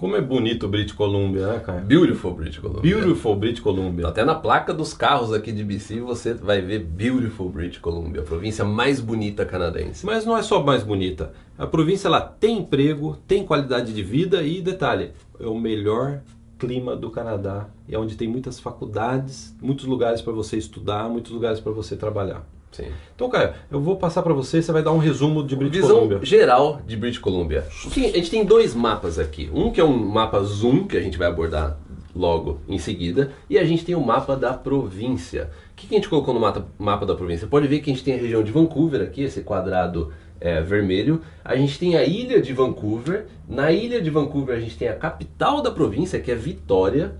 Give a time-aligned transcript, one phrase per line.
[0.00, 1.80] Como é bonito o British Columbia, né, cara?
[1.82, 2.80] Beautiful British Columbia.
[2.80, 4.08] Beautiful British Columbia.
[4.08, 8.24] Até na placa dos carros aqui de BC você vai ver Beautiful British Columbia, a
[8.24, 10.06] província mais bonita canadense.
[10.06, 11.34] Mas não é só mais bonita.
[11.58, 16.22] A província ela tem emprego, tem qualidade de vida e detalhe, é o melhor
[16.58, 17.68] clima do Canadá.
[17.86, 22.42] É onde tem muitas faculdades, muitos lugares para você estudar, muitos lugares para você trabalhar.
[22.72, 22.86] Sim.
[23.14, 25.96] Então, Caio, eu vou passar para você, você vai dar um resumo de British Visão
[25.96, 26.20] Columbia.
[26.22, 27.64] geral de British Columbia.
[27.70, 29.50] Sim, a gente tem dois mapas aqui.
[29.52, 31.78] Um que é um mapa zoom, que a gente vai abordar
[32.14, 35.50] logo em seguida, e a gente tem o mapa da província.
[35.72, 37.46] O que, que a gente colocou no mapa, mapa da província?
[37.46, 41.20] Pode ver que a gente tem a região de Vancouver aqui, esse quadrado é, vermelho.
[41.44, 43.26] A gente tem a ilha de Vancouver.
[43.48, 47.14] Na ilha de Vancouver a gente tem a capital da província, que é Vitória.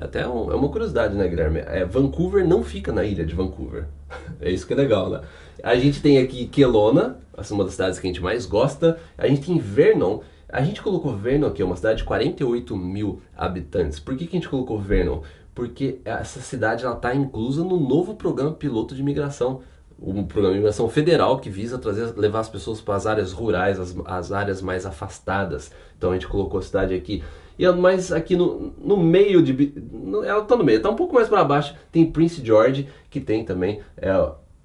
[0.00, 1.60] Até um- é uma curiosidade, né, Guilherme?
[1.60, 3.86] É, Vancouver não fica na ilha de Vancouver.
[4.40, 5.20] É isso que é legal, né?
[5.62, 8.98] A gente tem aqui Kelowna, é uma das cidades que a gente mais gosta.
[9.16, 10.20] A gente tem Vernon.
[10.48, 13.98] A gente colocou Vernon aqui, é uma cidade de 48 mil habitantes.
[13.98, 15.22] Por que, que a gente colocou Vernon?
[15.54, 19.62] Porque essa cidade está inclusa no novo programa piloto de imigração
[20.00, 23.80] um programa de imigração federal que visa trazer, levar as pessoas para as áreas rurais,
[23.80, 25.70] as, as áreas mais afastadas.
[25.96, 27.22] Então a gente colocou a cidade aqui.
[27.58, 29.72] E é mais aqui no, no meio de.
[29.92, 31.74] No- Ela está no meio, está um pouco mais para baixo.
[31.90, 33.80] Tem Prince George, que tem também.
[33.96, 34.10] é,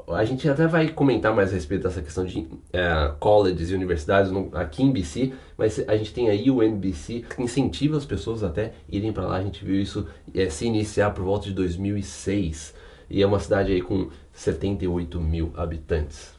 [0.07, 4.29] a gente até vai comentar mais a respeito dessa questão de é, colleges e universidades
[4.29, 8.73] no- aqui em BC, mas a gente tem a UNBC que incentiva as pessoas até
[8.89, 9.37] irem para lá.
[9.37, 12.73] A gente viu isso é, se iniciar por volta de 2006.
[13.09, 16.33] E é uma cidade aí com 78 mil habitantes.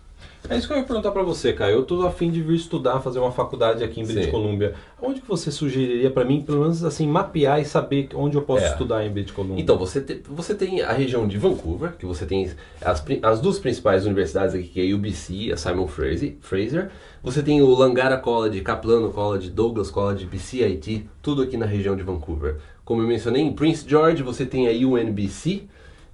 [0.48, 1.76] É isso que eu ia perguntar para você, Caio.
[1.76, 4.30] Eu tô a fim de vir estudar, fazer uma faculdade aqui em British Sim.
[4.32, 4.74] Columbia.
[5.00, 8.64] Onde que você sugeriria para mim, pelo menos assim, mapear e saber onde eu posso
[8.64, 8.68] É.
[8.70, 9.62] estudar em British Columbia?
[9.62, 12.50] Então, você, te- você tem a região de Vancouver, que você tem
[12.80, 16.90] as, as duas principais universidades aqui, que é a UBC e a Simon Fraser, Fraser.
[17.22, 22.02] Você tem o Langara College, Kaplano College, Douglas College, BCIT, tudo aqui na região de
[22.02, 22.56] Vancouver.
[22.84, 25.62] Como eu mencionei, em Prince George você tem a UNBC.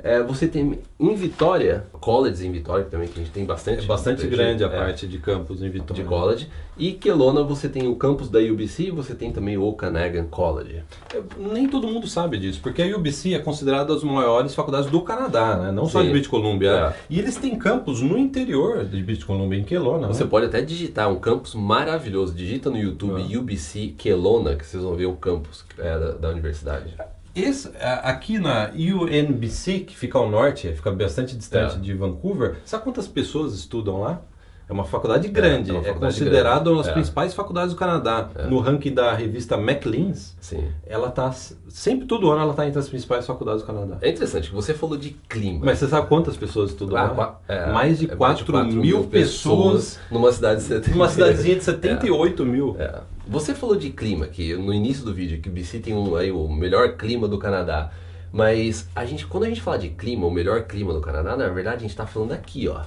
[0.00, 3.82] É, você tem em Vitória, colleges em Vitória também, que a gente tem bastante.
[3.82, 6.00] é bastante de- grande a é, parte de campus em Vitória.
[6.02, 6.48] de college.
[6.76, 10.84] E Kelowna você tem o campus da UBC e você tem também o Okanagan College.
[11.12, 15.00] Eu- Nem todo mundo sabe disso, porque a UBC é considerada as maiores faculdades do
[15.02, 15.72] Canadá, né?
[15.72, 16.06] não só Sim.
[16.06, 16.70] de British Columbia.
[16.70, 16.92] É.
[17.10, 20.06] E eles têm campus no interior de British Columbia, em Kelowna.
[20.06, 20.30] Você né?
[20.30, 22.32] pode até digitar um campus maravilhoso.
[22.32, 23.38] Digita no YouTube Ah.
[23.40, 26.94] UBC Kelowna, que vocês vão ver o campus é, da, da universidade.
[27.42, 27.70] Esse,
[28.02, 31.78] aqui na UNBC, que fica ao norte, fica bastante distante É.
[31.78, 34.20] de Vancouver, sabe quantas pessoas estudam lá?
[34.68, 36.92] É uma faculdade grande, é é, faculdade considerada uma das É.
[36.92, 38.28] principais faculdades do Canadá.
[38.50, 40.62] No ranking da revista Maclean's, Sim.
[40.86, 41.32] ela tá
[41.70, 43.96] sempre todo ano ela tá entre as principais faculdades do Canadá.
[44.02, 45.64] É interessante que você falou de clima.
[45.64, 47.40] Mas você sabe quantas pessoas estudam Ah, lá?
[47.48, 50.90] é, mais de é 4 mil pessoas numa cidade de 70.
[50.90, 52.76] numa cidadezinha de 78 mil.
[52.78, 53.00] É.
[53.28, 56.32] Você falou de clima que no início do vídeo que o BC tem um, aí,
[56.32, 57.90] o melhor clima do Canadá.
[58.32, 61.48] Mas a gente, quando a gente fala de clima, o melhor clima do Canadá, na
[61.48, 62.80] verdade a gente está falando aqui, ó.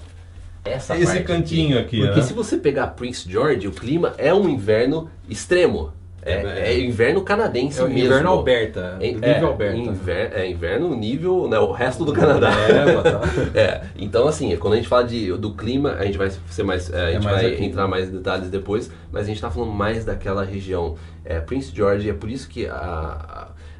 [0.65, 2.25] Essa Esse cantinho aqui, Porque né?
[2.25, 5.93] se você pegar Prince George, o clima é um inverno extremo.
[6.23, 8.05] É, É, é inverno canadense É o mesmo.
[8.05, 9.77] inverno Alberta, É, nível é, Alberta.
[9.77, 12.49] inver- é inverno nível, né, o resto do Canadá.
[12.51, 13.21] É, tá.
[13.59, 16.91] É, então assim, quando a gente fala de, do clima, a gente vai ser mais,
[16.93, 17.65] é, a gente mais vai aqui.
[17.65, 20.95] entrar mais em detalhes depois, mas a gente está falando mais daquela região.
[21.25, 22.75] É, Prince George, é por isso que a,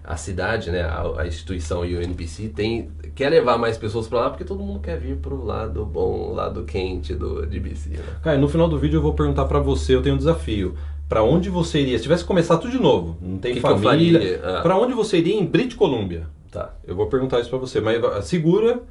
[0.05, 4.07] a, a cidade, né, a, a instituição e o NPC tem, quer levar mais pessoas
[4.07, 7.89] para lá, porque todo mundo quer vir pro lado bom, lado quente do, de BC,
[7.91, 7.99] né?
[8.23, 10.75] Cara, no final do vídeo eu vou perguntar pra você, eu tenho um desafio.
[11.11, 11.97] Pra onde você iria?
[11.97, 14.39] Se tivesse que começar tudo de novo, não tem Que família.
[14.41, 14.61] Ah.
[14.61, 16.25] Pra onde você iria em British Columbia?
[16.49, 16.73] Tá.
[16.87, 18.81] Eu vou perguntar isso pra você, mas uh, segura,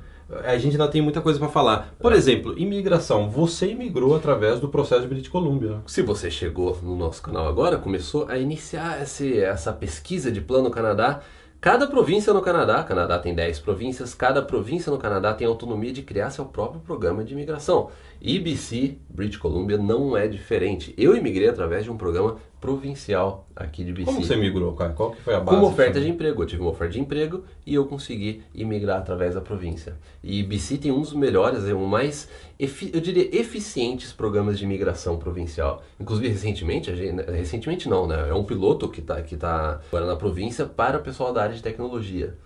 [0.45, 1.95] a gente ainda tem muita coisa pra falar.
[1.99, 3.31] Por exemplo, imigração.
[3.31, 5.79] Você imigrou através do processo de British Columbia.
[5.87, 10.71] Se você chegou no nosso canal agora, começou a iniciar esse, essa pesquisa de Plano
[10.71, 11.23] Canadá,
[11.61, 16.03] cada província no Canadá, Canadá tem 10 províncias, cada província no Canadá tem autonomia de
[16.03, 17.91] criar seu próprio programa de imigração.
[18.21, 20.95] E BC, British Columbia, não é diferente.
[20.97, 24.05] Eu imigrei através de um programa provincial aqui de BC.
[24.05, 24.93] Como você migrou, cara?
[24.93, 25.57] Qual que foi a base?
[25.57, 26.43] Como oferta de emprego.
[26.43, 29.97] Eu tive uma oferta de emprego e eu consegui imigrar através da província.
[30.23, 32.29] E BC tem um dos melhores, é um mais,
[32.59, 35.83] eu diria, eficientes programas de imigração provincial.
[35.99, 38.29] Inclusive, recentemente, recentemente não, né?
[38.29, 41.55] É um piloto que está que tá agora na província para o pessoal da área
[41.55, 42.37] de tecnologia.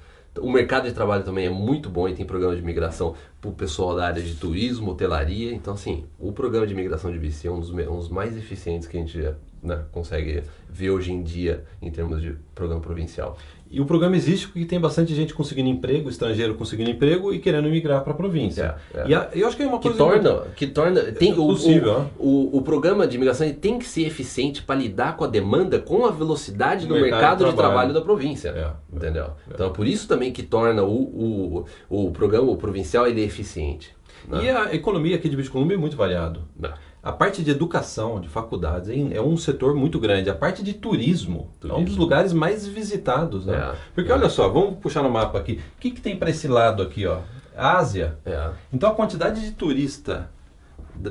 [0.40, 3.52] O mercado de trabalho também é muito bom e tem programa de imigração para o
[3.52, 5.52] pessoal da área de turismo, hotelaria.
[5.52, 8.88] Então, assim, o programa de imigração de BC é um dos, um dos mais eficientes
[8.88, 9.34] que a gente
[9.64, 13.37] né, consegue ver hoje em dia em termos de programa provincial.
[13.70, 17.69] E o programa existe porque tem bastante gente conseguindo emprego, estrangeiro conseguindo emprego e querendo
[17.69, 18.76] migrar para a província.
[18.94, 19.08] É, é.
[19.08, 22.06] E a, eu acho que é uma Que coisa torna, que torna tem, o- possível,
[22.16, 25.81] o, o, o programa de imigração tem que ser eficiente para lidar com a demanda
[25.81, 28.50] com a velocidade do Do mercado, mercado de de trabalho trabalho da província.
[28.50, 29.31] É, Entendeu?
[29.52, 33.25] Então é por isso também que torna o, o, o programa o provincial ele é
[33.25, 33.93] eficiente.
[34.28, 34.44] né?
[34.44, 36.43] E a economia aqui de British Columbia é muito variado.
[36.56, 36.72] Né?
[37.05, 40.31] A parte de educação, de faculdades, é um setor muito grande.
[40.31, 41.85] A parte de turismo, é um Turismo.
[41.85, 43.45] dos lugares mais visitados.
[43.45, 43.55] Né?
[43.56, 44.15] É, Porque é.
[44.15, 45.61] olha só, vamos puxar no mapa aqui.
[45.77, 47.06] O que, que tem para esse lado aqui?
[47.06, 47.19] Ó?
[47.55, 48.17] Ásia.
[48.25, 50.31] É, Então a quantidade de turista,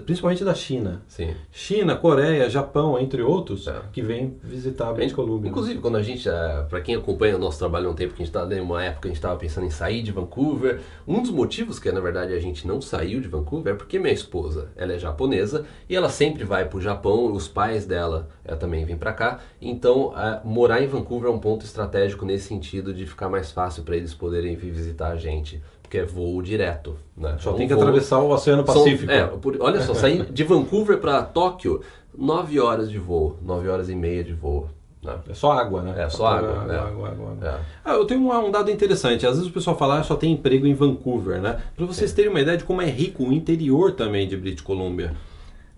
[0.05, 1.33] principalmente da China, sim.
[1.51, 3.81] China, Coreia, Japão, entre outros, É.
[3.91, 5.49] que vem visitar a British Columbia.
[5.49, 6.27] Inclusive, quando a gente,
[6.69, 8.83] para quem acompanha o nosso trabalho há um tempo, que a gente tá, em uma
[8.83, 12.33] época a gente estava pensando em sair de Vancouver, um dos motivos que na verdade
[12.33, 16.09] a gente não saiu de Vancouver é porque minha esposa, ela é japonesa e ela
[16.09, 20.41] sempre vai para o Japão, os pais dela eh, também vêm para cá, então eh,
[20.43, 24.13] morar em Vancouver é um ponto estratégico nesse sentido de ficar mais fácil para eles
[24.13, 25.61] poderem vir visitar a gente,
[25.93, 26.95] porque é voo direto.
[27.15, 27.35] Né?
[27.39, 29.11] Só É um tem que voo- atravessar o Oceano são- Pacífico.
[29.11, 31.81] é, por- olha só, sair de Vancouver para Tóquio,
[32.17, 34.67] 9 horas de voo, 9 horas e meia de voo.
[35.03, 35.13] Né?
[35.29, 35.93] É só água, né?
[36.01, 36.77] É, só água, Água, é.
[36.79, 37.47] água, água, água.
[37.47, 37.59] É.
[37.85, 39.27] Ah, eu tenho um, um dado interessante.
[39.27, 41.59] Às vezes o pessoal fala, ah, só tem emprego em Vancouver, né?
[41.75, 45.13] Para vocês terem uma ideia de como é rico o interior também de British Columbia.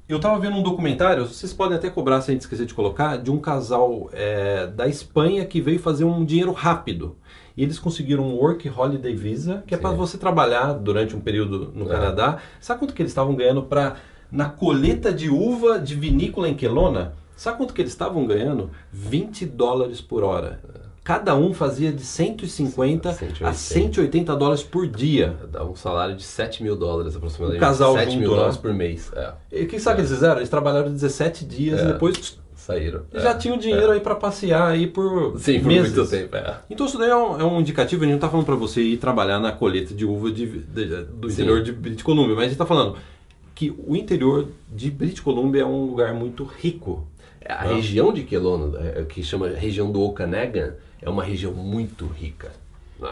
[0.07, 3.17] Eu estava vendo um documentário, vocês podem até cobrar se a gente esquecer de colocar,
[3.17, 7.15] de um casal é, da Espanha que veio fazer um dinheiro rápido.
[7.57, 11.71] E eles conseguiram um Work Holiday Visa, que é para você trabalhar durante um período
[11.73, 11.89] no É.
[11.89, 12.37] Canadá.
[12.59, 13.95] Sabe quanto que eles estavam ganhando para
[14.31, 17.13] na coleta de uva de vinícola em Kelowna?
[17.35, 18.69] Sabe quanto que eles estavam ganhando?
[18.91, 20.59] 20 dólares por hora.
[21.03, 23.53] Cada um fazia de 150 a 180.
[23.53, 25.35] 180 dólares por dia.
[25.51, 27.61] Dá um salário de 7 mil dólares aproximadamente.
[27.63, 28.61] O casal 7 mil junto, dólares né?
[28.61, 29.11] por mês.
[29.15, 29.31] É.
[29.51, 30.37] E o que sabe o que eles fizeram?
[30.37, 31.83] Eles trabalharam 17 dias É.
[31.83, 33.01] e depois Saíram.
[33.13, 33.33] já É.
[33.37, 35.95] tinham dinheiro aí para passear aí por Sim, por meses.
[35.95, 36.35] muito tempo.
[36.35, 36.57] É.
[36.67, 38.81] Então isso daí é um, é um indicativo, a gente não está falando para você
[38.81, 41.33] ir trabalhar na colheita de uva de- de- do Sim.
[41.43, 42.97] interior de British Columbia, mas a gente está falando
[43.53, 47.07] que o interior de British Columbia é um lugar muito rico.
[47.47, 47.75] A Ah.
[47.75, 52.51] região de Kelowna, é, que chama região do Okanagan, é uma região muito rica.
[52.99, 53.11] né?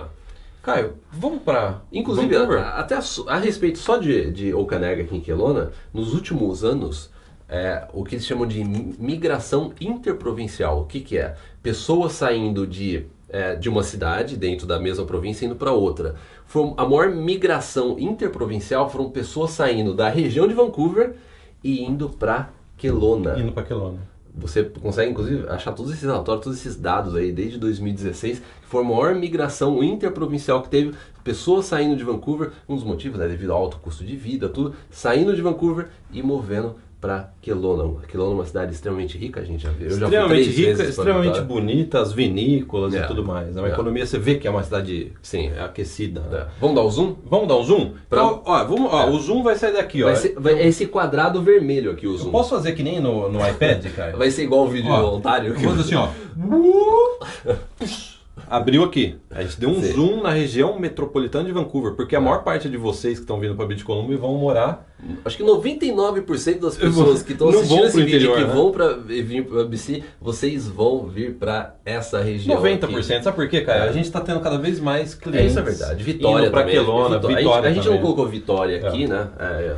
[0.64, 5.16] Caio, vamos para Inclusive, a- a- até a, a respeito só de, de Okanagan aqui
[5.18, 7.12] em Kelowna, nos últimos anos,
[7.50, 10.82] é, o que eles chamam de mi- migração interprovincial.
[10.82, 11.36] O que, que é?
[11.62, 16.16] Pessoas saindo de, é, de uma cidade, dentro da mesma província, indo para outra.
[16.46, 21.16] Foi a maior migração interprovincial foram pessoas saindo da região de Vancouver
[21.64, 23.40] e indo para Kelowna.
[23.40, 24.00] indo para Kelowna.
[24.36, 28.82] Você consegue, inclusive, achar todos esses relatórios, todos esses dados aí, desde 2016, que foi
[28.82, 30.92] a maior migração interprovincial que teve,
[31.24, 34.74] pessoas saindo de Vancouver, um dos motivos, né, devido ao alto custo de vida, tudo,
[34.90, 38.00] saindo de Vancouver e movendo para Kelowna.
[38.08, 39.88] Kelowna é uma cidade extremamente rica, a gente já viu.
[39.90, 43.04] Eu extremamente rica, extremamente bonita, as vinícolas É.
[43.04, 43.54] e tudo mais.
[43.54, 43.62] né?
[43.62, 43.72] Uma É.
[43.74, 45.50] economia, você vê que é uma cidade Sim.
[45.50, 46.22] é, aquecida.
[46.22, 46.38] né?
[46.40, 46.46] É.
[46.62, 47.16] Vamos dar o zoom?
[47.30, 47.92] Vamos dar um zoom?
[48.10, 49.10] Pra- Então, ó, vamos, ó, É.
[49.10, 50.06] o zoom vai sair daqui, ó.
[50.06, 52.32] Vai ser, vai- é esse quadrado vermelho aqui, o Eu zoom.
[52.32, 54.16] posso fazer que nem no, no iPad, cara?
[54.16, 55.54] Vai ser igual o vídeo Ó, voluntário.
[55.54, 56.08] Eu fazer assim, ó.
[58.54, 59.16] Abriu aqui.
[59.32, 59.94] A gente deu um Sim.
[59.94, 63.56] zoom na região metropolitana de Vancouver, porque a maior parte de vocês que estão vindo
[63.56, 64.88] para British Columbia vão morar.
[65.26, 68.54] Acho que 99% das pessoas que estão assistindo esse vídeo interior, que né?
[68.54, 72.62] vão para vir para BC, vocês vão vir para essa região.
[72.62, 72.84] 90%.
[72.84, 73.24] aqui.
[73.24, 73.86] Sabe por quê, cara?
[73.86, 73.90] É.
[73.90, 75.50] A gente está tendo cada vez mais É clientes.
[75.50, 76.04] isso é verdade.
[76.04, 76.66] Vitória para.
[76.66, 77.38] Kelowna, Vitória.
[77.38, 77.70] Vitória.
[77.70, 78.88] a gente, a gente não colocou Vitória É.
[78.88, 79.30] aqui, né?
[79.40, 79.76] É,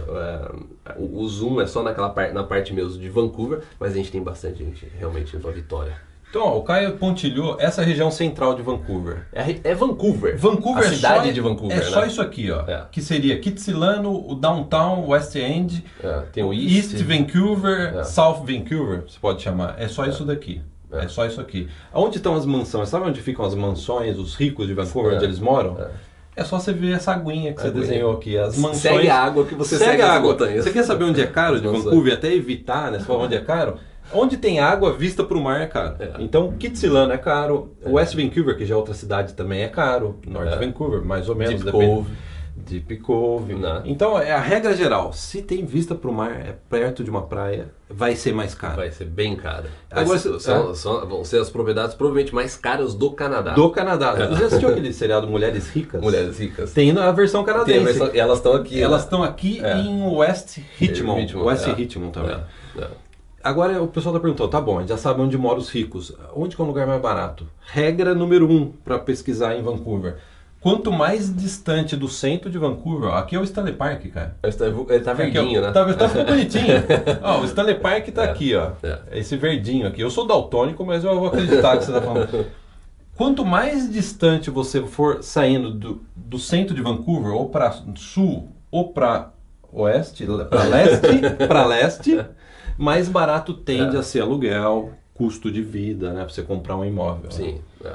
[0.88, 3.96] é, o, o zoom é só naquela parte, na parte mesmo de Vancouver, mas a
[3.96, 5.94] gente tem bastante gente realmente indo para Vitória.
[6.36, 9.26] Então, ó, o Caio pontilhou essa região central de Vancouver.
[9.32, 10.38] É, é Vancouver.
[10.38, 11.86] Vancouver a é cidade só, de Vancouver, É né?
[11.86, 12.60] só isso aqui, ó.
[12.70, 12.84] É.
[12.92, 17.04] Que seria Kitsilano, o Downtown, o West End, É, tem o East, East.
[17.06, 18.04] Vancouver, É.
[18.04, 19.76] South Vancouver, você pode chamar.
[19.80, 20.62] É só isso daqui.
[20.92, 21.06] É.
[21.06, 21.08] É.
[21.08, 21.70] só isso aqui.
[21.94, 22.90] Onde estão as mansões?
[22.90, 25.16] Sabe onde ficam as mansões, os ricos de Vancouver, É.
[25.16, 25.78] onde eles moram?
[25.80, 25.88] É.
[26.38, 27.82] É só você ver essa aguinha que você Aguinha.
[27.86, 28.38] desenhou aqui.
[28.38, 28.82] As mansões.
[28.82, 30.32] Segue a água que você segue, segue, a água.
[30.34, 30.66] montanhas.
[30.66, 31.66] Você quer saber onde é caro de.
[31.66, 32.14] Vancouver?
[32.14, 33.00] Até evitar, né?
[33.00, 33.78] Você fala onde é caro.
[34.14, 35.96] Onde tem água, vista para o mar é caro.
[36.00, 36.12] É.
[36.20, 37.74] Então, Kitsilano é caro.
[37.86, 40.20] West Vancouver, que já é outra cidade, também é caro.
[40.28, 40.56] North É.
[40.58, 41.56] Vancouver, mais ou menos.
[41.56, 41.86] Deep depende.
[41.96, 42.12] Cove.
[42.58, 43.54] Deep Cove.
[43.54, 43.82] Né?
[43.86, 45.12] Então, é a regra geral.
[45.12, 48.78] Se tem vista para o mar, é perto de uma praia, vai ser mais caro.
[48.78, 49.66] Vai ser bem caro.
[49.92, 50.74] Agora, ser- se- são, é.
[50.76, 53.54] são- vão ser as propriedades provavelmente mais caras do Canadá.
[53.54, 54.16] Do Canadá.
[54.18, 54.28] É.
[54.28, 56.02] Você já assistiu aquele seriado Mulheres Ricas?
[56.02, 56.72] Mulheres ricas.
[56.74, 57.84] Tem a versão Tem a canadense.
[57.84, 58.82] versão- e elas estão aqui.
[58.82, 59.04] Elas né?
[59.06, 59.78] estão aqui É.
[59.78, 61.22] em West Richmond.
[61.22, 61.74] Richmond, West é.
[61.74, 62.38] Richmond também.
[63.46, 63.52] É, é.
[63.52, 66.14] Agora o pessoal está perguntando, tá bom, a gente já sabe onde moram os ricos.
[66.36, 67.48] Onde que é o lugar mais barato?
[67.66, 70.18] Regra número um para pesquisar em Vancouver.
[70.60, 74.36] Quanto mais distante do centro de Vancouver, ó, aqui é o Stanley Park, cara.
[74.42, 75.72] Ele tá verdinho, aqui, né?
[75.72, 76.84] Tá, tá ficando bonitinho.
[77.22, 78.72] ó, o Stanley Park tá É, aqui, ó.
[78.82, 79.00] é.
[79.12, 80.02] Esse verdinho aqui.
[80.02, 82.48] Eu sou daltônico, mas eu vou acreditar que você tá falando.
[83.16, 88.92] Quanto mais distante você for saindo do, do centro de Vancouver, ou para sul, ou
[88.92, 89.30] para
[89.72, 92.26] oeste, para leste, para leste,
[92.78, 94.00] mais barato tende É.
[94.00, 96.24] a ser aluguel, custo de vida, né?
[96.24, 97.24] Pra você comprar um imóvel.
[97.26, 97.32] né?
[97.32, 97.62] Sim.
[97.84, 97.94] é.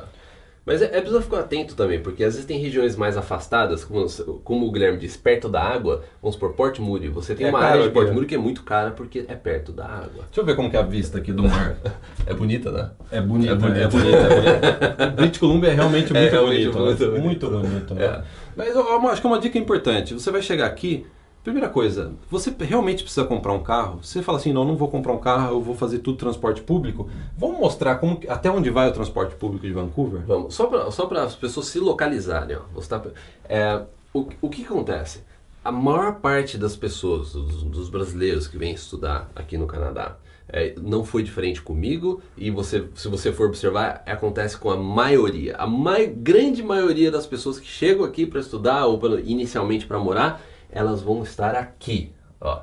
[0.64, 4.06] Mas é, é preciso ficar atento também, porque às vezes tem regiões mais afastadas, como,
[4.44, 7.08] como o Guilherme disse, perto da água, vamos por Port Moody.
[7.08, 8.12] Você tem É uma caro área de aqui, Port né?
[8.12, 10.24] Moody que é muito cara porque é perto da água.
[10.26, 11.76] Deixa eu ver como que é a vista aqui do mar.
[12.26, 12.90] É bonita, né?
[13.10, 13.90] É bonito, É é bonito.
[13.90, 14.16] bonito.
[14.16, 15.16] É bonito.
[15.16, 16.78] British Columbia é realmente É muito realmente bonito.
[16.78, 17.10] muito né?
[17.20, 17.50] bonito.
[17.50, 17.94] Muito bonito.
[17.94, 18.04] né?
[18.04, 18.22] É.
[18.54, 20.14] Mas eu, eu acho que é uma dica importante.
[20.14, 21.06] Você vai chegar aqui,
[21.42, 24.00] primeira coisa, você realmente precisa comprar um carro.
[24.02, 27.08] Você fala assim, não, não vou comprar um carro, eu vou fazer tudo transporte público.
[27.36, 30.22] Vamos mostrar como, até onde vai o transporte público de Vancouver?
[30.26, 32.56] Vamos, só para só as pessoas se localizarem.
[32.56, 32.60] Ó.
[32.74, 33.02] Você tá-
[33.48, 33.82] é,
[34.12, 35.22] o, o que acontece?
[35.64, 40.16] A maior parte das pessoas, dos, dos brasileiros que vêm estudar aqui no Canadá,
[40.52, 45.54] é, não foi diferente comigo e você, se você for observar, acontece com a maioria.
[45.56, 49.98] A mai, grande maioria das pessoas que chegam aqui para estudar ou pra- inicialmente para
[49.98, 52.12] morar, elas vão estar aqui.
[52.40, 52.60] Ó.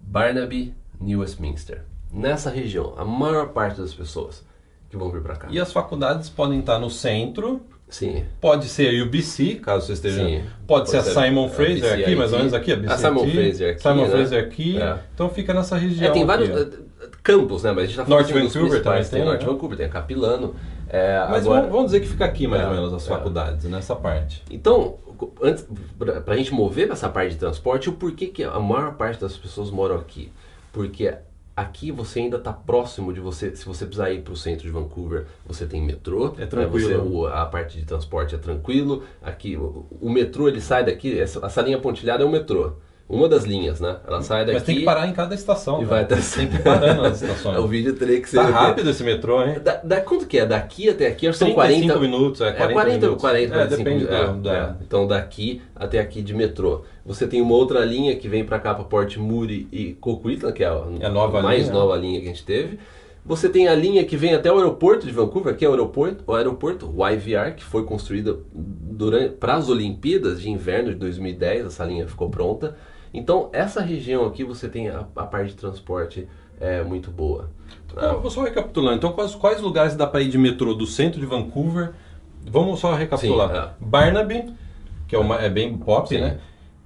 [0.00, 1.82] Barnaby, New Westminster.
[2.12, 4.44] Nessa região, a maior parte das pessoas
[4.90, 5.48] que vão vir para cá.
[5.50, 8.24] E as faculdades podem estar no centro, Sim.
[8.40, 10.22] pode ser a UBC, caso você esteja.
[10.22, 10.44] Sim.
[10.66, 12.38] Pode, ser a Pode Simon Fraser BC aqui, mais ou aqui.
[12.38, 14.10] menos aqui, a BC A Simon aqui, Fraser aqui, Simon né?
[14.10, 14.82] Fraser aqui.
[14.82, 14.98] É.
[15.14, 16.10] Então fica nessa região.
[16.10, 17.72] É, tem vários aqui, eh, campos, né?
[17.72, 19.10] Mas a gente tá falando Norte assim, Vancouver também tem.
[19.10, 19.52] tem, Norte né?
[19.52, 20.54] Vancouver, tem a Capilano.
[20.92, 23.08] É, Mas agora, vamos, vamos dizer que fica aqui mais É, ou menos as é.
[23.08, 24.42] faculdades, nessa parte.
[24.50, 24.98] Então,
[25.42, 25.66] antes,
[25.98, 29.34] pra, pra gente mover essa parte de transporte, o porquê que a maior parte das
[29.36, 30.30] pessoas moram aqui?
[30.70, 31.14] Porque
[31.56, 34.70] aqui você ainda está próximo de você, se você precisar ir para o centro de
[34.70, 36.34] Vancouver, você tem metrô.
[36.38, 36.88] É tranquilo.
[36.90, 36.96] né?
[36.96, 39.02] Você- o- a parte de transporte é tranquilo.
[39.22, 42.72] Aqui, o, o metrô ele sai daqui, essa, essa linha pontilhada é o metrô.
[43.12, 43.96] Uma das linhas, né?
[44.06, 45.82] Ela sai daqui Mas tem que parar em cada estação.
[45.82, 45.88] e cara.
[45.90, 47.58] vai até Tem que ir parando nas estações.
[47.58, 48.38] O vídeo teria que ser.
[48.38, 49.56] Tá rápido esse metrô, hein?
[49.62, 50.46] Da, da- quanto que é?
[50.46, 53.20] Daqui até aqui, acho que são 35 40 minutos, é 40, é 40, minutos.
[53.20, 54.42] 40, é, 45 depende minutos.
[54.42, 54.58] do, É, da...
[54.58, 54.74] é.
[54.80, 56.82] Então daqui até aqui de metrô.
[57.04, 60.64] Você tem uma outra linha que vem para cá para Port Moody e Coquitlam, que
[60.64, 61.72] é a, É a nova mais linha.
[61.72, 62.78] nova linha que a gente teve.
[63.24, 66.24] Você tem a linha que vem até o aeroporto de Vancouver, que é o aeroporto,
[66.26, 68.36] o aeroporto o IVR, que foi construída
[69.38, 72.74] para as Olimpíadas de Inverno de 2010, essa linha ficou pronta.
[73.12, 76.26] Então essa região aqui você tem a, a parte de transporte
[76.60, 77.50] é, muito boa.
[77.96, 78.96] Ah, vou só recapitulando.
[78.96, 81.92] Então, quais, quais lugares dá para ir de metrô do centro de Vancouver?
[82.46, 83.50] Vamos só recapitular.
[83.50, 83.68] Sim, é.
[83.80, 84.54] Barnaby,
[85.08, 86.20] que é, uma, é bem pop, Sim.
[86.20, 86.38] né?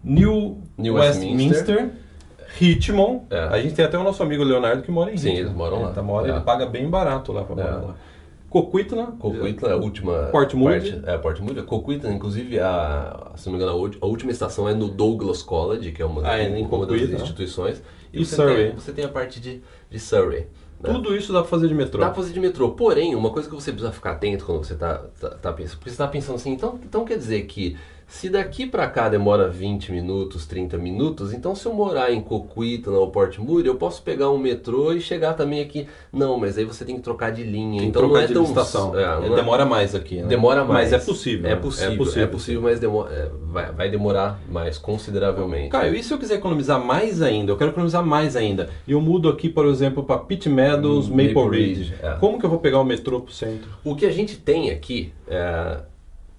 [0.03, 1.91] New, New Westminster,
[2.59, 3.23] Richmond.
[3.31, 3.39] É.
[3.49, 5.47] A gente tem até o nosso amigo Leonardo que mora em Sim, Richmond.
[5.49, 5.87] eles moram lá.
[5.87, 6.31] Ele, tá, mora, É.
[6.33, 7.87] ele paga bem barato lá para morar É.
[7.87, 7.95] lá.
[8.63, 9.17] Coquitlam.
[9.19, 10.93] Coquitlam é a última Port Moody.
[10.93, 11.11] parte.
[11.11, 11.63] É, Port Moody.
[11.63, 16.01] Coquitlam, inclusive, a, se não me engano, a, última estação é no Douglas College, que
[16.01, 17.83] é uma, Ah, é em uma das instituições.
[18.13, 18.67] E você Surrey.
[18.69, 19.61] Tem, você tem a parte de,
[19.91, 20.47] de Surrey.
[20.81, 20.93] né?
[20.93, 22.01] Tudo isso dá para fazer de metrô.
[22.01, 22.71] Dá pra fazer de metrô.
[22.71, 25.79] Porém, uma coisa que você precisa ficar atento quando você tá, tá, tá pensando.
[25.79, 27.77] Porque você tá pensando assim, então, então quer dizer que
[28.09, 32.97] se daqui pra cá demora 20 minutos, 30 minutos, então se eu morar em Coquitlam
[32.99, 35.87] ou Port Moody, eu posso pegar um metrô e chegar também aqui.
[36.13, 37.81] Não, mas aí você tem que trocar de linha.
[37.81, 38.45] Tem então trocar não é de tão.
[38.45, 38.99] estação.
[38.99, 40.27] é, não é- Demora mais aqui, né?
[40.29, 40.91] Demora mais.
[40.91, 41.47] Mas é possível.
[41.51, 41.61] É né?
[41.61, 45.71] possível, é possível, mas demora, é, vai, vai demorar mais consideravelmente.
[45.71, 47.53] Caio, e se eu quiser economizar mais ainda?
[47.53, 48.71] Eu quero economizar mais ainda.
[48.87, 51.81] E eu mudo aqui, por exemplo, para Pitt Meadows, Hum, Maple, Maple Ridge.
[51.83, 52.13] Ridge, é.
[52.21, 53.69] Como que eu vou pegar o metrô pro centro?
[53.85, 55.79] O que a gente tem aqui, é,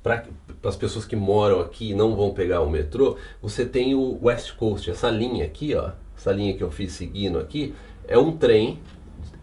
[0.08, 4.20] para as pessoas que moram aqui e não vão pegar o metrô, você tem o
[4.22, 7.74] West Coast, essa linha aqui, ó, essa linha que eu fiz seguindo aqui,
[8.08, 8.80] é um trem.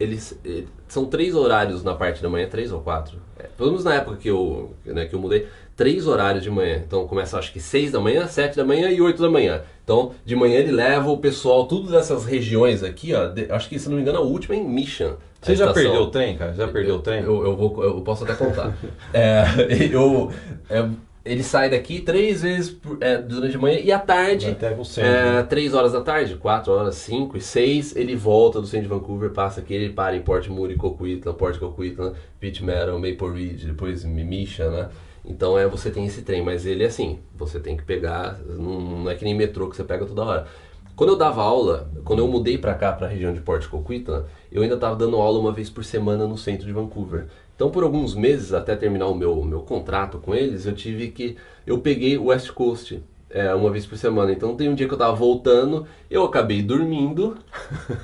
[0.00, 3.18] Eles eh, são três horários na parte da manhã, três ou quatro.
[3.38, 6.83] É, pelo menos na época que eu, né, que eu mudei, três horários de manhã.
[6.85, 9.62] Então começa acho que seis da manhã, sete da manhã e oito da manhã.
[9.85, 13.26] Então de manhã ele leva o pessoal, tudo dessas regiões aqui, ó.
[13.26, 15.12] de- acho que se não me engano a última é em Mission.
[15.43, 16.55] Você já perdeu o trem, cara?
[16.55, 17.23] Já perdeu o trem?
[17.23, 18.75] Eu, eu, vou, eu posso até contar.
[19.12, 19.45] É,
[19.93, 20.33] eu,
[20.71, 20.88] é,
[21.23, 25.43] ele sai daqui três vezes por- é, durante a manhã e à tarde, Até é,
[25.43, 29.31] três horas da tarde, quatro horas, cinco e seis, ele volta do centro de Vancouver,
[29.31, 34.03] passa aqui, ele para em Port Moody, Coquitlam, Port Coquitlam, Pitt Meadow, Maple Ridge, depois
[34.05, 34.88] Mission, né?
[35.25, 39.09] Então é, você tem esse trem, mas ele é assim, você tem que pegar, não,
[39.09, 40.47] é que nem metrô que você pega toda hora.
[40.95, 44.62] Quando eu dava aula, quando eu mudei pra cá, pra região de Port Coquitlam, eu
[44.62, 47.26] ainda estava dando aula uma vez por semana no centro de Vancouver.
[47.57, 51.37] Então, por alguns meses, até terminar o meu, meu contrato com eles, eu tive que.
[51.66, 54.31] Eu peguei o West Coast é, uma vez por semana.
[54.31, 57.37] Então, tem um dia que eu tava voltando, eu acabei dormindo,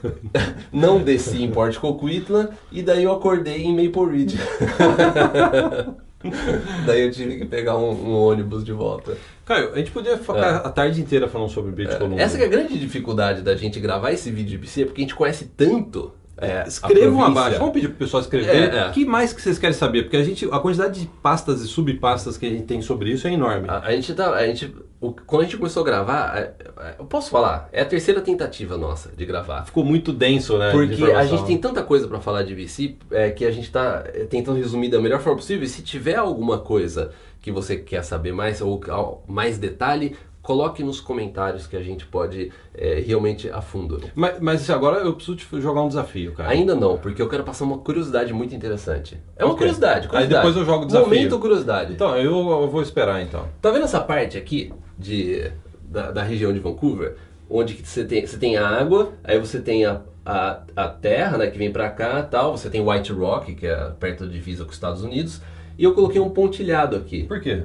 [0.73, 4.39] não desci em Port Coquitlam, e daí eu acordei em Maple Ridge.
[6.87, 9.17] Daí eu tive que pegar um, um ônibus de volta.
[9.45, 12.23] Caio, a gente podia ficar a tarde inteira falando sobre British Columbia.
[12.23, 15.05] Essa que é a grande dificuldade da gente gravar esse vídeo de BC, porque a
[15.05, 16.13] gente conhece tanto.
[16.41, 17.59] É, Escrevam abaixo.
[17.59, 18.73] Vamos pedir pro pessoal escrever.
[18.75, 18.89] É, é.
[18.89, 20.03] O que mais que vocês querem saber?
[20.05, 23.27] Porque a gente, a quantidade de pastas e subpastas que a gente tem sobre isso
[23.29, 23.69] é enorme.
[23.69, 24.31] A, a gente tá.
[24.35, 27.83] A gente, o- quando a gente começou a gravar, é, é, eu posso falar, é
[27.83, 29.65] a terceira tentativa nossa de gravar.
[29.65, 30.71] Ficou muito denso, né?
[30.73, 34.03] Porque a gente tem tanta coisa pra falar de VC é, que a gente tá
[34.07, 35.65] é, tentando resumir da melhor forma possível.
[35.65, 37.11] E se tiver alguma coisa
[37.43, 42.51] que você quer saber mais ou mais detalhe, coloque nos comentários que a gente pode
[42.75, 44.01] é, realmente a fundo.
[44.15, 46.49] Mas, mas agora eu preciso te jogar um desafio, cara.
[46.51, 49.19] Ainda não, porque eu quero passar uma curiosidade muito interessante.
[49.37, 49.59] É uma Ok.
[49.59, 50.47] curiosidade, Aí curiosidade.
[50.47, 51.09] depois eu jogo o desafio.
[51.09, 51.93] Momento curiosidade.
[51.93, 52.33] Então, eu,
[52.63, 53.47] eu vou esperar então.
[53.61, 55.51] Tá vendo essa parte aqui de,
[55.83, 57.17] da, da região de Vancouver?
[57.49, 61.49] Onde você tem, você tem a água, aí você tem a, a, a terra, né,
[61.49, 62.57] que vem pra cá tal.
[62.57, 65.43] Você tem White Rock, que é perto da divisa com os Estados Unidos.
[65.77, 67.25] E eu coloquei um pontilhado aqui.
[67.25, 67.65] Por quê?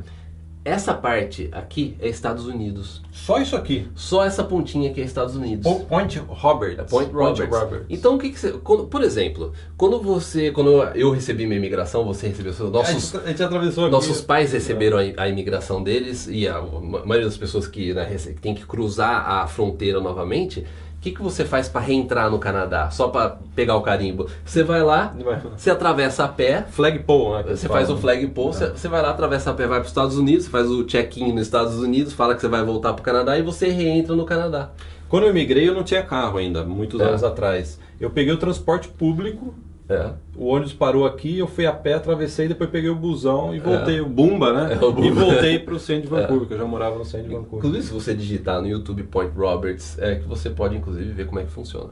[0.65, 2.99] Essa parte aqui é Estados Unidos.
[3.11, 3.87] Só isso aqui.
[3.93, 5.63] Só essa pontinha aqui é Estados Unidos.
[5.63, 6.79] Po- Point Roberts.
[6.79, 7.85] É Point Roberts.
[7.87, 8.51] Então o que, que você.
[8.53, 10.49] quando- por exemplo, quando você.
[10.51, 12.65] Quando eu recebi minha imigração, você recebeu seu.
[12.65, 13.91] A Nossos, a gente atravessou aqui.
[13.91, 18.05] nossos pais receberam a, a imigração deles e a, ma- maioria das pessoas que, né,
[18.17, 20.65] que tem que cruzar a fronteira novamente.
[21.05, 22.89] O que, que você faz para reentrar no Canadá?
[22.89, 24.27] Só para pegar o carimbo?
[24.43, 25.15] Você vai lá,
[25.55, 27.55] você atravessa a pé, Flagpole, né?
[27.55, 29.89] você faz o flag pole, você, você vai lá, atravessa a pé, vai para os
[29.91, 33.05] Estados Unidos, faz o check-in nos Estados Unidos, fala que você vai voltar para o
[33.05, 34.71] Canadá e você reentra no Canadá.
[35.07, 37.03] Quando eu migrei, eu não tinha carro ainda, muitos É.
[37.03, 37.79] anos atrás.
[38.01, 39.53] Eu peguei o transporte público,
[39.87, 40.13] É.
[40.35, 44.01] o ônibus parou aqui, eu fui a pé, atravessei, depois peguei o busão e voltei,
[44.01, 44.77] o Bumba, né?
[44.81, 45.07] É, o Bumba.
[45.07, 47.59] E voltei pro centro de Vancouver, que eu já morava no centro de Vancouver.
[47.59, 51.39] Inclusive, se você digitar no YouTube Point Roberts, é que você pode inclusive ver como
[51.39, 51.91] é que funciona.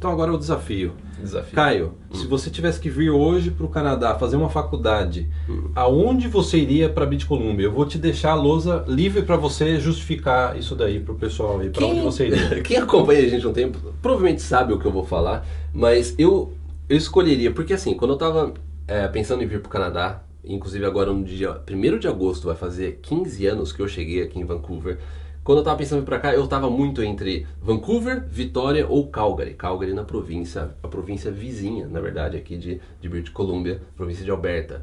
[0.00, 0.94] Então agora é o desafio.
[1.18, 1.54] Desafio.
[1.54, 5.28] Caio, se você tivesse que vir hoje para o Canadá fazer uma faculdade,
[5.74, 7.66] aonde você iria para British Columbia?
[7.66, 11.68] Eu vou te deixar a lousa livre para você justificar isso daí pro pessoal aí,
[11.68, 12.60] para onde você iria.
[12.64, 16.50] Quem acompanha a gente um tempo provavelmente sabe o que eu vou falar, mas eu,
[16.90, 18.52] eu escolheria, porque assim, quando eu tava
[18.88, 22.98] é, pensando em vir pro Canadá, inclusive agora no dia 1 de agosto vai fazer
[23.00, 24.98] 15 anos que eu cheguei aqui em Vancouver.
[25.44, 29.06] Quando eu tava pensando em vir pra cá, eu tava muito entre Vancouver, Vitória ou
[29.06, 29.54] Calgary.
[29.54, 34.30] Calgary na província, a província vizinha, na verdade, aqui de, de British Columbia, província de
[34.32, 34.82] Alberta.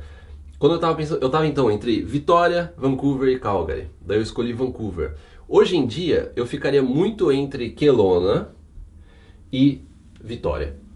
[0.57, 3.89] Quando eu tava pensando, eu tava então entre Vitória, Vancouver e Calgary.
[4.00, 5.15] Daí eu escolhi Vancouver.
[5.46, 8.55] Hoje em dia, eu ficaria muito entre Kelowna
[9.51, 9.81] e
[10.24, 10.86] Vitória.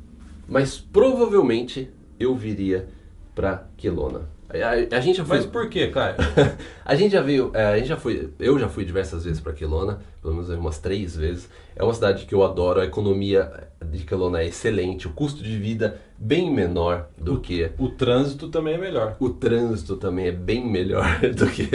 [0.51, 2.89] Mas provavelmente eu viria
[3.33, 4.29] pra Kelowna.
[4.53, 6.15] A, a- gente já foi, Mas por que, Caio?
[6.85, 9.53] a gente já veio, é, a gente já foi, eu já fui diversas vezes pra
[9.53, 11.49] Kelowna, pelo menos umas três vezes.
[11.75, 13.49] É uma cidade que eu adoro, a economia
[13.85, 18.75] de Kelowna é excelente, o custo de vida bem menor do que O trânsito também
[18.75, 19.15] é melhor.
[19.19, 21.67] o trânsito também é bem melhor do que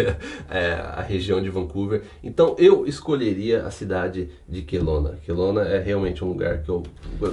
[0.50, 2.02] é, a região de Vancouver.
[2.22, 5.18] Então eu escolheria a cidade de Kelowna.
[5.24, 6.82] Kelowna é realmente um lugar que eu,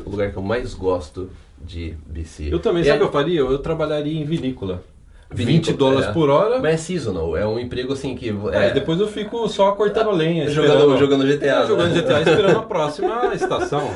[0.06, 1.29] o lugar que eu mais gosto
[1.63, 2.49] de BC.
[2.51, 3.39] Eu também, É- sabe o que eu faria?
[3.41, 4.84] Eu trabalharia em vinícola.
[5.33, 6.11] Vinícola, 20 dólares é.
[6.13, 6.59] por hora.
[6.59, 8.29] Mas é seasonal, é um emprego assim que.
[8.51, 10.49] É, É, depois eu fico só cortando lenha.
[10.49, 12.01] Jogando- jogando GTA, É, jogando né?
[12.01, 13.89] GTA, esperando a próxima estação.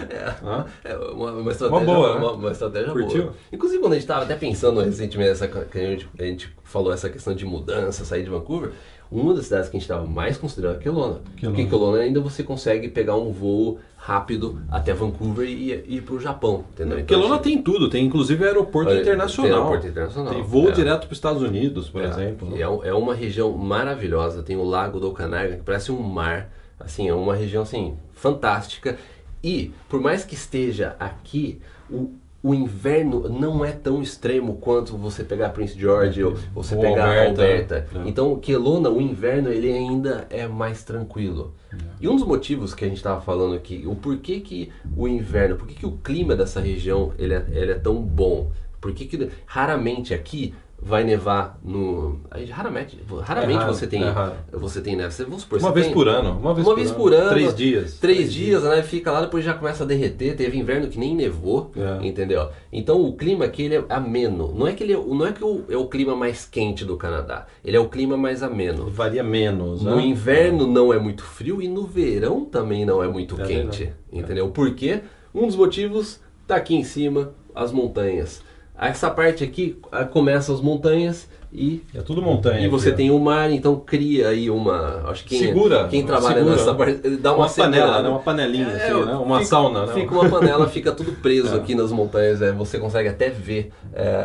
[0.43, 0.65] Hã?
[0.84, 2.19] É uma, uma estratégia Uma boa, né?
[2.19, 3.23] uma, uma estratégia Curtiu?
[3.23, 3.34] boa.
[3.52, 6.91] Inclusive, quando a gente estava até pensando recentemente, essa, que a, gente, a gente falou
[6.91, 8.71] essa questão de mudança, sair de Vancouver,
[9.12, 11.20] uma das cidades que a gente estava mais considerando é Kelowna.
[11.36, 11.56] Kelowna.
[11.58, 16.15] Porque Kelowna ainda você consegue pegar um voo rápido até Vancouver e e ir para
[16.15, 17.00] o Japão, entendeu?
[17.00, 19.50] Então, Kelowna assim, tem tudo, tem inclusive aeroporto Olha, internacional.
[19.52, 20.72] tem aeroporto internacional, Tem voo é.
[20.72, 22.56] direto para os Estados Unidos, por É, exemplo.
[22.56, 26.50] e É, é uma região maravilhosa, tem o Lago do Okanagan, que parece um mar,
[26.80, 28.98] assim, é uma região assim fantástica.
[29.43, 32.12] E por mais que esteja aqui, o,
[32.48, 37.08] o inverno não é tão extremo quanto você pegar Prince George ou você Ou pegar
[37.28, 37.88] Alberta, Alberta.
[37.92, 38.04] né?
[38.06, 41.54] Então, Kelowna, o inverno ele ainda é mais tranquilo.
[42.00, 45.58] E um dos motivos que a gente estava falando aqui, o porquê que o inverno,
[45.58, 48.50] por que, que o clima dessa região ele é, ele é tão bom?
[48.80, 50.54] Por que, que raramente aqui
[50.88, 52.21] vai nevar no.
[52.52, 54.04] Raramente, raramente É raro, você tem.
[54.04, 54.13] é.
[54.54, 55.13] Você tem neve.
[55.13, 56.32] Você- Vamos supor, Uma vez tem- por ano.
[56.39, 56.97] Uma vez, uma por, vez ano.
[57.00, 57.30] por ano.
[57.30, 58.00] Três dias.
[58.00, 58.82] Três dias, né?
[58.84, 60.36] Fica lá, depois já começa a derreter.
[60.36, 62.08] Teve inverno que nem nevou, É.
[62.08, 62.50] entendeu?
[62.71, 64.54] Então o clima aqui ele é ameno.
[64.58, 66.95] Não é que ele é, não é que o- é o clima mais quente do
[66.95, 67.45] Canadá.
[67.63, 68.89] Ele é o clima mais ameno.
[68.89, 69.82] Varia menos.
[69.82, 70.04] No né?
[70.06, 74.47] inverno não é muito frio e no verão também não é muito É quente, entendeu?
[74.50, 75.02] Por quê?
[75.36, 78.41] Um dos motivos tá aqui em cima, as montanhas.
[78.80, 82.66] Essa parte aqui ah, começa as montanhas e É tudo montanha.
[82.66, 85.10] e você aqui, tem o mar, então cria aí uma.
[85.10, 86.56] Acho que quem, Segura, quem trabalha segura.
[86.58, 88.10] nessa parte dá uma, uma panela, né?
[88.10, 89.13] Uma panelinha, É, assim, né?
[89.13, 89.94] Uma fica- sauna, né?
[89.94, 91.58] Fica uma panela, fica tudo preso É.
[91.58, 92.42] aqui nas montanhas.
[92.42, 94.24] É, você consegue até ver é,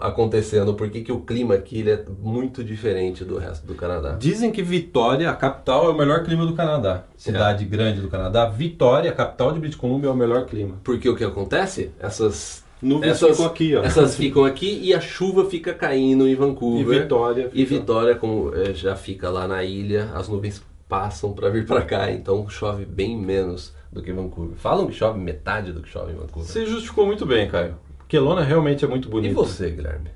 [0.00, 4.16] acontecendo, porque que o clima aqui ele é muito diferente do resto do Canadá.
[4.18, 7.04] Dizem que Vitória, a capital, é o melhor clima do Canadá.
[7.16, 8.46] Cidade grande do Canadá.
[8.48, 10.76] Vitória, a capital de British Columbia, é o melhor clima.
[10.82, 11.90] Porque o que acontece?
[12.00, 13.82] Essas Nuvens essas, ficam aqui, ó.
[13.84, 17.02] Essas ficam aqui e a chuva fica caindo em E Vancouver.
[17.02, 17.50] Vitória.
[17.52, 21.64] E fica- Vitória, como eh, já fica lá na ilha, as nuvens passam para vir
[21.66, 24.56] para cá, então chove bem menos do que Vancouver.
[24.56, 26.50] Falam que chove metade do que chove em Vancouver.
[26.50, 27.76] Você justificou muito bem, Caio.
[28.08, 29.30] Kelowna realmente é muito bonito.
[29.30, 30.10] E você, Guilherme?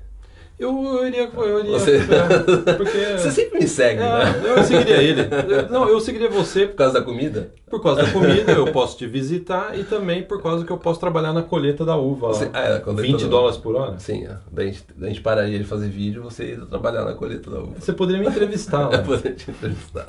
[0.59, 1.29] Eu, eu iria.
[1.35, 2.97] Eu iria Você- é, porque.
[3.17, 4.41] Você sempre me segue, né?
[4.43, 5.21] É, eu seguiria ele.
[5.69, 7.51] Não, eu seguiria você Por causa da comida?
[7.69, 10.99] por causa da comida, eu posso te visitar e também por causa que eu posso
[10.99, 12.29] trabalhar na colheita da uva.
[12.29, 13.99] Você- ah, é, quando 20 todo- dólares por hora?
[13.99, 14.37] Sim, é.
[14.51, 17.59] daí a, gente, a gente pararia de fazer vídeo você ia trabalhar na colheita da
[17.59, 17.73] uva.
[17.79, 18.91] Você poderia me entrevistar.
[18.93, 19.03] É lá.
[19.03, 20.07] poder te entrevistar.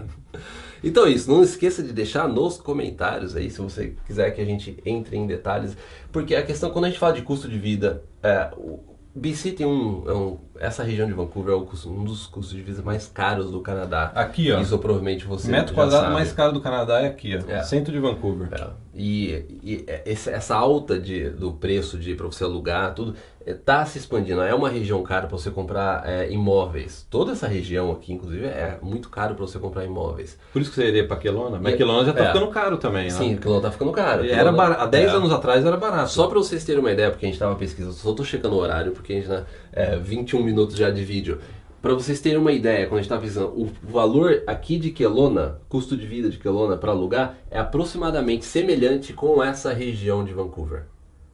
[0.83, 4.45] Então é isso, não esqueça de deixar nos comentários aí, se você quiser que a
[4.45, 5.77] gente entre em detalhes,
[6.13, 8.79] porque a questão, quando a gente fala de custo de vida, é, o
[9.19, 12.83] BC tem um, é um- Essa região de Vancouver é um dos custos de vida
[12.83, 14.11] mais caros do Canadá.
[14.15, 14.61] Aqui, ó.
[14.61, 15.51] Isso provavelmente você.
[15.51, 16.15] metro quadrado sabe.
[16.15, 17.51] mais caro do Canadá é aqui, ó.
[17.51, 17.63] É.
[17.63, 18.49] Centro de Vancouver.
[18.53, 18.67] É.
[18.93, 23.15] E, e essa alta de, do preço de para você alugar, tudo,
[23.53, 24.41] está se expandindo.
[24.43, 27.07] É uma região cara para você comprar é, imóveis.
[27.11, 30.39] Toda essa região aqui, inclusive, é muito caro para você comprar imóveis.
[30.53, 31.59] Por isso que você iria pra Kelowna.
[31.61, 32.27] Mas E- Kelowna já tá é.
[32.29, 33.37] ficando caro também, Sim, né?
[33.37, 34.25] o quilô tá ficando caro.
[34.25, 34.83] Era barato.
[34.83, 35.17] Há 10 é.
[35.17, 36.11] anos atrás era barato.
[36.11, 38.59] Só para vocês terem uma ideia, porque a gente estava pesquisando, só tô checando o
[38.59, 41.39] horário, porque a gente né, é 21 minutos já de vídeo.
[41.81, 45.61] Para vocês terem uma ideia, quando a gente estava pesquisando, o valor aqui de Kelowna,
[45.69, 50.87] custo de vida de Kelowna para alugar, é aproximadamente semelhante com essa região de Vancouver.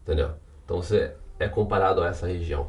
[0.02, 0.32] Entendeu?
[0.64, 2.68] Então você é comparado a essa região.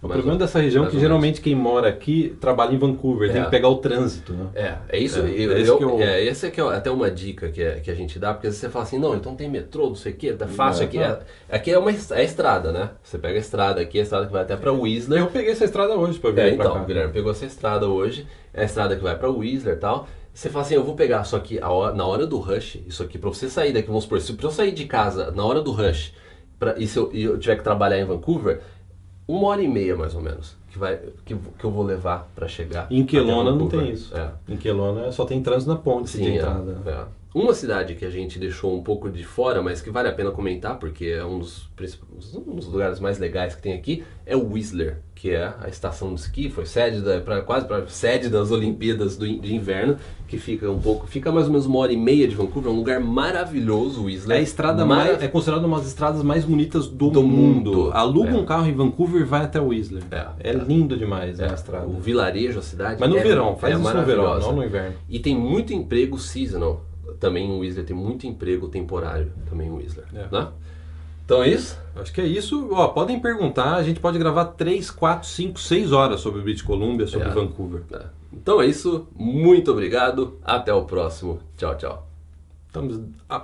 [0.00, 3.32] O Mais problema ou- dessa região é que geralmente quem mora aqui trabalha em Vancouver,
[3.32, 3.44] tem É.
[3.44, 4.46] que pegar o trânsito, né?
[4.54, 5.18] É, é isso.
[5.18, 7.60] É, eu, é eu, que eu- é, esse é, que é até uma dica que,
[7.60, 10.12] é- que a gente dá, porque você fala assim, não, então tem metrô, não sei
[10.12, 10.98] o que, tá fácil É, aqui.
[11.00, 11.18] tá.
[11.48, 12.90] É, aqui é uma é estrada, né?
[13.02, 15.18] Você pega a estrada aqui, a estrada que vai até pra Whistler.
[15.20, 16.84] Eu peguei essa estrada hoje pra vir É, pra então, cá.
[16.84, 20.06] Guilherme pegou essa estrada hoje, é a estrada que vai pra Whistler e tal.
[20.32, 23.18] Você fala assim, eu vou pegar, só que hora- na hora do rush, isso aqui,
[23.18, 26.12] pra você sair daqui, vamos supor, se eu sair de casa na hora do rush,
[26.58, 28.60] pra, e se eu, e eu tiver que trabalhar em Vancouver,
[29.26, 32.48] uma hora e meia mais ou menos, que, vai, que, que eu vou levar pra
[32.48, 32.86] chegar.
[32.90, 34.16] Em Kelowna até não tem isso.
[34.16, 34.30] É.
[34.48, 36.82] Em Kelowna só tem trânsito na ponte de Sim, é, entrada.
[36.86, 37.17] é.
[37.34, 40.30] Uma cidade que a gente deixou um pouco de fora, mas que vale a pena
[40.30, 41.68] comentar, porque é um dos,
[42.34, 46.14] um dos lugares mais legais que tem aqui, é o Whistler, que é a estação
[46.14, 50.38] de esqui, foi sede da, pra, quase para sede das Olimpíadas do, de Inverno, que
[50.38, 52.78] fica um pouco, fica mais ou menos uma hora e meia de Vancouver, é um
[52.78, 54.38] lugar maravilhoso, o Whistler.
[54.38, 55.22] É a estrada mais.
[55.22, 57.70] É considerada uma das estradas mais bonitas do, Do mundo.
[57.72, 57.90] mundo.
[57.92, 58.34] Aluga É.
[58.34, 60.02] um carro em Vancouver e vai até Whistler.
[60.10, 61.86] É, É, lindo demais É, a estrada.
[61.86, 62.96] o vilarejo, a cidade.
[62.98, 64.46] Mas no é- verão, faz é isso no verão, maravilhosa.
[64.48, 64.96] não no inverno.
[65.08, 66.84] E tem muito emprego seasonal.
[67.20, 70.06] Também em Whistler tem muito emprego temporário também em Whistler.
[70.14, 70.28] É.
[70.30, 70.48] Né?
[71.24, 71.78] Então é isso?
[71.94, 72.68] Acho que é isso.
[72.72, 77.06] Ó, podem perguntar, a gente pode gravar 3, 4, 5, 6 horas sobre British Columbia,
[77.06, 77.30] sobre É.
[77.30, 77.82] Vancouver.
[77.92, 78.06] É.
[78.32, 79.06] Então é isso.
[79.14, 80.38] Muito obrigado.
[80.42, 81.40] Até o próximo.
[81.56, 82.08] Tchau, tchau.
[82.66, 83.40] Estamos a